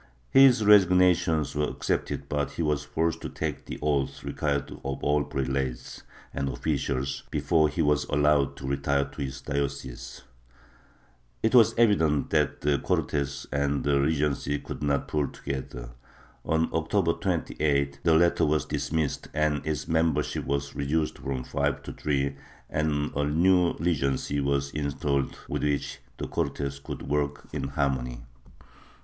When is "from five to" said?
21.19-21.93